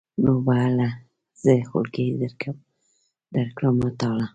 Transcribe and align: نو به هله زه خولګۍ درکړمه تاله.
نو 0.23 0.33
به 0.45 0.53
هله 0.63 0.89
زه 1.41 1.51
خولګۍ 1.69 2.07
درکړمه 3.33 3.89
تاله. 3.99 4.27